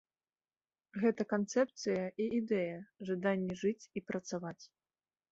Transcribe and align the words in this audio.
Гэта 1.01 1.25
канцэпцыя 1.33 2.05
і 2.25 2.25
ідэя, 2.37 2.77
жаданне 3.09 3.53
жыць 3.65 3.89
і 4.01 4.03
працаваць. 4.13 4.63